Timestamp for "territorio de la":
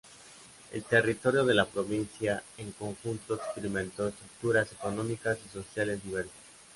0.83-1.67